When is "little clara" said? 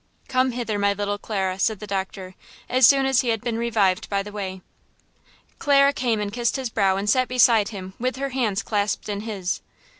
0.93-1.59